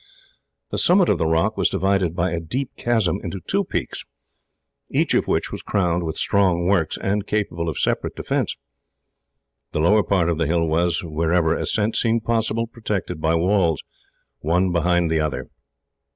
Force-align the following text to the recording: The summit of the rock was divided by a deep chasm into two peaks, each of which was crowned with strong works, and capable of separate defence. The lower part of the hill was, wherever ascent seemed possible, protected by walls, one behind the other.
The 0.71 0.79
summit 0.79 1.09
of 1.09 1.19
the 1.19 1.27
rock 1.27 1.55
was 1.55 1.69
divided 1.69 2.15
by 2.15 2.31
a 2.31 2.39
deep 2.39 2.71
chasm 2.75 3.19
into 3.21 3.39
two 3.39 3.63
peaks, 3.63 4.03
each 4.89 5.13
of 5.13 5.27
which 5.27 5.51
was 5.51 5.61
crowned 5.61 6.01
with 6.05 6.17
strong 6.17 6.65
works, 6.65 6.97
and 6.97 7.27
capable 7.27 7.69
of 7.69 7.77
separate 7.77 8.15
defence. 8.15 8.57
The 9.73 9.79
lower 9.79 10.01
part 10.01 10.27
of 10.27 10.39
the 10.39 10.47
hill 10.47 10.67
was, 10.67 11.03
wherever 11.03 11.53
ascent 11.53 11.95
seemed 11.95 12.23
possible, 12.23 12.65
protected 12.65 13.21
by 13.21 13.35
walls, 13.35 13.83
one 14.39 14.71
behind 14.71 15.11
the 15.11 15.19
other. 15.19 15.51